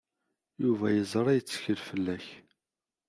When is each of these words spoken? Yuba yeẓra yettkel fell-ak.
Yuba 0.63 0.87
yeẓra 0.95 1.31
yettkel 1.37 1.77
fell-ak. 1.87 2.25